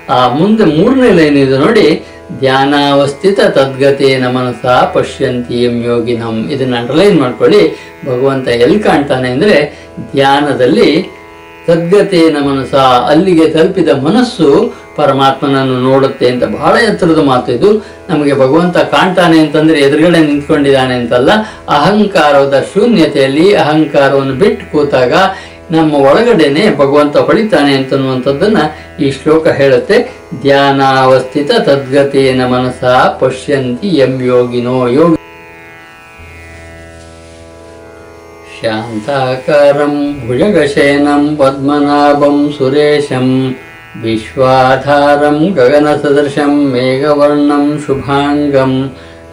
ಆ 0.10 0.28
ಮುಂದೆ 0.28 0.66
ಮೂರನೇ 0.66 1.12
ಲೈನ್ 1.12 1.38
ಇದು 1.38 1.58
ನೋಡಿ. 1.58 2.06
ಧ್ಯಾನಾವಸ್ಥಿತ 2.40 3.40
ತದ್ಗತೇನ 3.40 4.28
ಮನಸ 4.28 4.66
ಪಶ್ಯಂತಿ 4.66 5.64
ಎಂ 5.64 5.84
ಯೋಗಿನಂ. 5.84 6.50
ಇದನ್ನ 6.52 6.76
ಅಂಡರ್ಲೈನ್ 6.76 7.22
ಮಾಡ್ಕೊಳ್ಳಿ. 7.22 7.72
ಭಗವಂತ 8.06 8.48
ಎಲ್ಲಿ 8.48 8.80
ಕಾಣ್ತಾನೆ 8.80 9.30
ಅಂದ್ರೆ 9.30 9.80
ಧ್ಯಾನದಲ್ಲಿ 10.12 11.19
ತದ್ಗತೇನ 11.68 12.38
ಮನಸ್ಸ, 12.50 12.76
ಅಲ್ಲಿಗೆ 13.12 13.46
ತಲುಪಿದ 13.56 13.92
ಮನಸ್ಸು 14.08 14.50
ಪರಮಾತ್ಮನನ್ನು 14.98 15.78
ನೋಡುತ್ತೆ 15.90 16.26
ಅಂತ 16.32 16.44
ಬಹಳ 16.56 16.74
ಎತ್ತರದ 16.88 17.22
ಮಾತು 17.30 17.50
ಇದು. 17.58 17.70
ನಮಗೆ 18.10 18.34
ಭಗವಂತ 18.42 18.78
ಕಾಣ್ತಾನೆ 18.94 19.38
ಅಂತಂದ್ರೆ 19.44 19.78
ಎದುರುಗಡೆ 19.88 20.22
ನಿಂತ್ಕೊಂಡಿದ್ದಾನೆ 20.30 20.96
ಅಂತಲ್ಲ, 21.02 21.32
ಅಹಂಕಾರದ 21.78 22.58
ಶೂನ್ಯತೆಯಲ್ಲಿ 22.72 23.46
ಅಹಂಕಾರವನ್ನು 23.64 24.36
ಬಿಟ್ಟು 24.44 24.66
ಕೂತಾಗ 24.72 25.14
ನಮ್ಮ 25.76 25.94
ಒಳಗಡೆನೆ 26.10 26.64
ಭಗವಂತ 26.82 27.16
ಹೊಳಿತಾನೆ 27.28 27.72
ಅಂತನ್ನುವಂಥದ್ದನ್ನ 27.80 28.60
ಈ 29.04 29.10
ಶ್ಲೋಕ 29.18 29.48
ಹೇಳುತ್ತೆ. 29.60 29.98
ಧ್ಯಾನಾವಸ್ಥಿತ 30.44 31.52
ತದ್ಗತೇನ 31.68 32.42
ಮನಸ್ಸ 32.56 32.84
ಪಶ್ಯಂತಿ 33.22 33.90
ಎಂ 34.06 34.16
ಯೋಗಿನೋ 34.32 34.78
ಯೋಗಿ 34.98 35.19
ಶಾಂತಾಕಾರಂ 38.59 39.95
ಭುಜಗಶಯನಂ 40.27 41.25
ಪದ್ಮನಾಭಂ 41.39 42.37
ಸುರೇಶಂ 42.57 43.29
ವಿಶ್ವಾಧಾರಂ 44.05 45.39
ಗಗನಸದೃಶಂ 45.55 46.53
ಮೇಘವರ್ಣಂ 46.71 47.67
ಶುಭಾಂಗಂ 47.85 48.73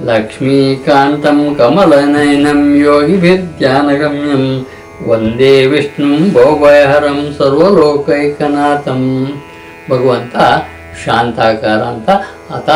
ಲಕ್ಷ್ಮೀಕಾಂತಂ 0.06 1.40
ಕಮಲನಯನಂ 1.58 2.62
ಯೋಗಿಭಿರ್ಧ್ಯಾನಗಮ್ಯಂ 2.82 4.44
ವಂದೇ 5.08 5.54
ವಿಷ್ಣುಂ 5.66 6.16
ಭೋಭಯಹರಂ 6.34 7.20
ಸರ್ವಲೋಕೈಕನಾಥಂ 7.38 9.02
ಭಗವಂತ 9.90 10.36
ಶಾಂತಾಕಾರ 11.04 11.82
ಅಂತ 11.92 12.10
ಆತ 12.52 12.70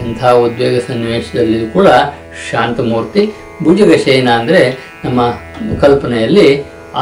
ಎಂಥ 0.00 0.30
ಉದ್ವೇಗ 0.42 0.76
ಸನ್ನಿವೇಶದಲ್ಲಿ 0.86 1.60
ಕೂಡ 1.70 1.88
ಶಾಂತಮೂರ್ತಿ 2.46 3.22
ಭುಜಗಶಯನ 3.62 4.30
ಅಂದರೆ 4.38 4.62
ನಮ್ಮ 5.03 5.21
ಕಲ್ಪನೆಯಲ್ಲಿ 5.81 6.47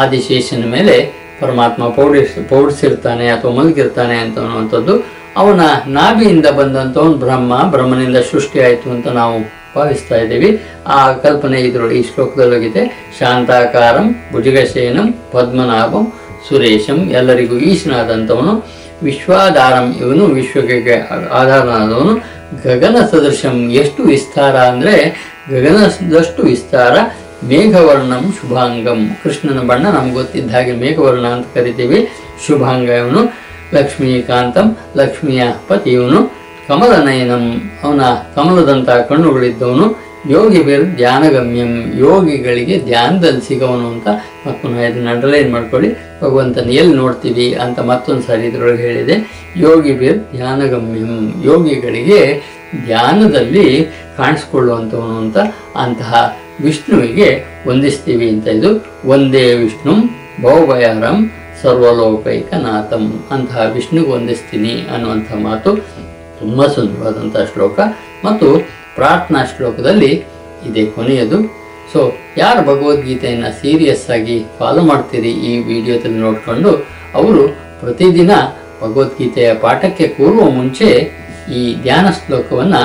ಆದಿಶೇಷನ 0.01 0.65
ಮೇಲೆ 0.75 0.95
ಪರಮಾತ್ಮ 1.41 1.83
ಪೌಡಿಸಿ 1.97 2.41
ಪೌಡಿಸಿರ್ತಾನೆ 2.51 3.25
ಅಥವಾ 3.35 3.51
ಮಲಗಿರ್ತಾನೆ 3.57 4.15
ಅಂತ 4.23 4.37
ಅನ್ನುವಂಥದ್ದು, 4.43 4.93
ಅವನ 5.41 5.61
ನಾಭಿಯಿಂದ 5.97 6.47
ಬಂದಂಥವನು 6.57 7.15
ಬ್ರಹ್ಮ, 7.23 7.53
ಬ್ರಹ್ಮನಿಂದ 7.73 8.19
ಸೃಷ್ಟಿ 8.31 8.59
ಆಯಿತು 8.67 8.87
ಅಂತ 8.95 9.07
ನಾವು 9.19 9.35
ಭಾವಿಸ್ತಾ 9.75 10.17
ಇದ್ದೀವಿ. 10.23 10.49
ಆ 10.95 10.99
ಕಲ್ಪನೆ 11.23 11.57
ಇದ್ರೊಳಗೆ 11.67 11.95
ಈ 11.99 12.03
ಶ್ಲೋಕದಲ್ಲೋಗಿದೆ 12.09 12.83
ಶಾಂತಾಕಾರಂ 13.19 14.07
ಭುಜಗಶೇನಂ 14.33 15.07
ಪದ್ಮನಾಭಂ 15.33 16.05
ಸುರೇಶಂ, 16.47 16.99
ಎಲ್ಲರಿಗೂ 17.19 17.55
ಈಶನಾದಂಥವನು 17.69 18.53
ವಿಶ್ವಾಧಾರಂ 19.07 19.87
ಇವನು 20.01 20.23
ವಿಶ್ವಕ್ಕೆ 20.37 20.95
ಆಧಾರನಾದವನು 21.39 22.13
ಗಗನ 22.65 22.97
ಸದೃಶಂ 23.11 23.57
ಎಷ್ಟು 23.81 24.01
ವಿಸ್ತಾರ 24.11 24.55
ಅಂದರೆ 24.71 24.95
ಗಗನದಷ್ಟು 25.51 26.41
ವಿಸ್ತಾರ 26.51 26.95
ಮೇಘವರ್ಣಂ 27.47 28.33
ಶುಭಾಂಗಂ. 28.41 29.17
ಕೃಷ್ಣನ 29.23 29.59
ಬಣ್ಣ 29.59 29.87
ನಮ್ಗೆ 29.87 30.13
ಗೊತ್ತಿದ್ದ 30.13 30.51
ಹಾಗೆ 30.51 30.71
ಮೇಘವರ್ಣ 30.71 31.27
ಅಂತ 31.27 31.45
ಕರಿತೀವಿ. 31.53 32.07
ಶುಭಾಂಗ 32.47 32.89
ಇವನು, 32.89 33.19
ಲಕ್ಷ್ಮೀಕಾಂತಂ, 33.73 34.77
ಲಕ್ಷ್ಮಿಯ 34.97 35.43
ಪತಿ 35.67 35.89
ಇವನು, 35.89 36.39
ಕಮಲನಯನಂ. 36.67 37.71
ಅವನ 37.83 38.01
ಕಮಲದಂತಹ 38.35 39.01
ಕಣ್ಣುಗಳಿದ್ದವನು. 39.01 40.09
ಯೋಗಿ 40.29 40.63
ಬೇರೆ 40.63 40.83
ಧ್ಯಾನಗಮ್ಯಂ. 40.83 41.93
ಯೋಗಿಗಳಿಗೆ 41.97 42.85
ಧ್ಯಾನದಲ್ಲಿ 42.85 43.47
ಸಿಗವನು 43.47 43.87
ಅಂತ 43.87 44.07
ನಾವು 44.07 44.85
ಇದನ್ನ 44.85 45.09
ಅಂಡರ್ಲೈನ್ 45.09 45.51
ಮಾಡ್ಕೊಳ್ಳಿ. 45.51 45.93
ಭಗವಂತನ 45.93 46.69
ಎಲ್ಲಿ 46.69 46.95
ನೋಡ್ತೀವಿ 46.95 47.53
ಅಂತ 47.53 47.79
ಮತ್ತೊಂದು 47.79 48.21
ಸಾರಿ 48.21 48.41
ಇದರೊಳಗೆ 48.41 48.83
ಹೇಳಿದೆ. 48.83 49.45
ಯೋಗಿ 49.57 49.91
ಬೇರ್ 49.91 50.17
ಧ್ಯಾನಗಮ್ಯಂ. 50.17 51.43
ಯೋಗಿಗಳಿಗೆ 51.45 52.41
ಧ್ಯಾನದಲ್ಲಿ 52.85 53.87
ಕಾಣಿಸ್ಕೊಳ್ಳುವಂಥವನು 54.17 55.17
ಅಂತ 55.17 55.37
ಅಂತಹ 55.75 56.37
ವಿಷ್ಣುವಿಗೆ 56.65 57.29
ವಂದಿಸ್ತೀವಿ 57.67 58.27
ಅಂತ 58.33 58.47
ಇದು 58.59 58.71
ಒಂದೇ 59.13 59.45
ವಿಷ್ಣು 59.63 59.93
ಸರ್ವಲೋಕೈಕ 60.41 61.03
ಸರ್ವಲೋಕೈಕನಾಥಂ 61.61 63.03
ಅಂತಹ 63.35 63.63
ವಿಷ್ಣುಗೆ 63.75 64.11
ವಂದಿಸ್ತೀನಿ 64.11 64.73
ಅನ್ನುವಂಥ 64.93 65.29
ಮಾತು 65.47 65.71
ತುಂಬ 66.39 66.67
ಸುಂದರವಾದಂಥ 66.75 67.37
ಶ್ಲೋಕ. 67.51 67.79
ಮತ್ತು 68.25 68.47
ಪ್ರಾರ್ಥನಾ 68.95 69.41
ಶ್ಲೋಕದಲ್ಲಿ 69.51 70.11
ಇದೆ 70.67 70.83
ಕೊನೆಯದು. 70.95 71.39
ಸೊ 71.91 71.99
ಯಾರು 72.37 72.61
ಭಗವದ್ಗೀತೆಯನ್ನು 72.69 73.49
ಸೀರಿಯಸ್ 73.61 74.05
ಆಗಿ 74.15 74.37
ಫಾಲೋ 74.57 74.81
ಮಾಡ್ತೀರಿ 74.81 75.31
ಈ 75.49 75.51
ವಿಡಿಯೋದಲ್ಲಿ 75.69 76.19
ನೋಡಿಕೊಂಡು, 76.25 76.71
ಅವರು 77.19 77.43
ಪ್ರತಿದಿನ 77.81 78.31
ಭಗವದ್ಗೀತೆಯ 78.81 79.49
ಪಾಠಕ್ಕೆ 79.63 80.07
ಕೂರುವ 80.07 80.43
ಮುಂಚೆ 80.49 80.89
ಈ 81.59 81.61
ಧ್ಯಾನ 81.83 82.07
ಶ್ಲೋಕವನ್ನು 82.19 82.81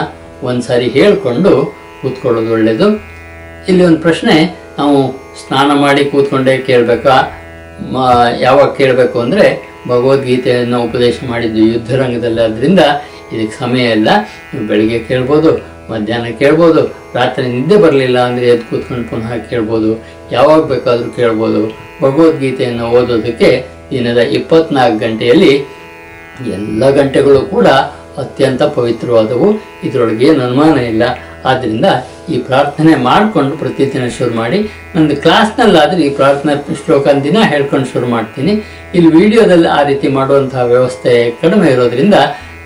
ಒಂದ್ಸಾರಿ 0.47 0.89
ಹೇಳಿಕೊಂಡು 0.97 1.53
ಕೂತ್ಕೊಳ್ಳೋದು 2.01 2.53
ಒಳ್ಳೆಯದು 2.53 2.89
ಇಲ್ಲಿ 3.71 3.83
ಒಂದು 3.89 4.01
ಪ್ರಶ್ನೆ, 4.07 4.35
ನಾವು 4.79 4.99
ಸ್ನಾನ 5.43 5.71
ಮಾಡಿ 5.85 6.03
ಕೂತ್ಕೊಂಡೇ 6.13 6.55
ಕೇಳಬೇಕಾ? 6.69 7.15
ಯಾವಾಗ 8.47 8.69
ಕೇಳಬೇಕು 8.81 9.17
ಅಂದರೆ 9.25 9.47
ಭಗವದ್ಗೀತೆಯನ್ನು 9.91 10.79
ಉಪದೇಶ 10.89 11.17
ಮಾಡಿದ್ದು 11.31 11.63
ಯುದ್ಧರಂಗದಲ್ಲಿ 11.73 12.43
ಆದ್ದರಿಂದ 12.47 12.83
ಇದಕ್ಕೆ 13.33 13.57
ಸಮಯ 13.63 13.85
ಇಲ್ಲ. 13.97 14.09
ಬೆಳಿಗ್ಗೆ 14.69 15.01
ಕೇಳ್ಬೋದು, 15.11 15.51
ಮಧ್ಯಾಹ್ನ 15.93 16.29
ಕೇಳ್ಬೋದು, 16.43 16.83
ರಾತ್ರಿ 17.19 17.45
ನಿದ್ದೆ 17.57 17.77
ಬರಲಿಲ್ಲ 17.85 18.19
ಅಂದರೆ 18.29 18.47
ಎದ್ದು 18.53 18.67
ಕೂತ್ಕೊಂಡು 18.71 19.07
ಪುನಃ 19.11 19.33
ಕೇಳ್ಬೋದು. 19.51 19.91
ಯಾವಾಗ 20.37 20.61
ಬೇಕಾದರೂ 20.73 21.11
ಕೇಳ್ಬೋದು. 21.21 21.61
ಭಗವದ್ಗೀತೆಯನ್ನು 22.05 22.87
ಓದೋದಕ್ಕೆ 22.99 23.51
ದಿನದ 23.91 24.21
ಇಪ್ಪತ್ನಾಲ್ಕು 24.39 24.99
ಗಂಟೆಯಲ್ಲಿ 25.05 25.53
ಎಲ್ಲ 26.57 26.83
ಗಂಟೆಗಳು 27.01 27.41
ಕೂಡ 27.55 27.69
ಅತ್ಯಂತ 28.23 28.63
ಪವಿತ್ರವಾದವು. 28.79 29.49
ಇದರೊಳಗೆ 29.87 30.25
ಏನು 30.31 30.41
ಅನುಮಾನ 30.47 30.77
ಇಲ್ಲ. 30.93 31.05
ಆದ್ದರಿಂದ 31.51 31.87
ಈ 32.33 32.37
ಪ್ರಾರ್ಥನೆ 32.49 32.93
ಮಾಡಿಕೊಂಡು 33.09 33.55
ಪ್ರತಿದಿನ 33.63 34.05
ಶುರು 34.19 34.33
ಮಾಡಿ, 34.41 34.59
ನಂದು 34.95 35.17
ಕ್ಲಾಸ್ನಲ್ಲಾದರೆ 35.25 36.01
ಈ 36.07 36.11
ಪ್ರಾರ್ಥನೆ 36.21 36.55
ಶ್ಲೋಕ 36.85 37.15
ದಿನ 37.27 37.39
ಹೇಳ್ಕೊಂಡು 37.53 37.89
ಶುರು 37.93 38.09
ಮಾಡ್ತೀನಿ. 38.15 38.55
ಇಲ್ಲಿ 38.97 39.11
ವಿಡಿಯೋದಲ್ಲಿ 39.19 39.69
ಆ 39.79 39.81
ರೀತಿ 39.91 40.09
ಮಾಡುವಂತಹ 40.19 40.65
ವ್ಯವಸ್ಥೆ 40.75 41.15
ಕಡಿಮೆ 41.43 41.69
ಇರೋದರಿಂದ 41.75 42.19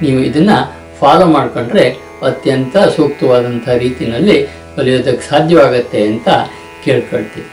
ನೀವು 0.04 0.20
ಇದನ್ನು 0.30 0.58
ಫಾಲೋ 1.00 1.26
ಮಾಡಿಕೊಂಡ್ರೆ 1.36 1.84
ಅತ್ಯಂತ 2.30 2.76
ಸೂಕ್ತವಾದಂಥ 2.96 3.68
ರೀತಿಯಲ್ಲಿ 3.84 4.38
ಕಲಿಯೋದಕ್ಕೆ 4.76 5.24
ಸಾಧ್ಯವಾಗತ್ತೆ 5.32 6.00
ಅಂತ 6.10 6.28
ಕೇಳ್ಕೊಳ್ತೀನಿ. 6.84 7.48